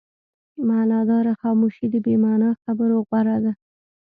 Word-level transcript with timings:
معناداره 0.69 1.33
خاموشي 1.41 1.85
د 1.93 1.95
بې 2.05 2.15
معنا 2.23 2.49
خبرو 2.63 2.97
غوره 3.07 3.37
ده. 3.43 3.51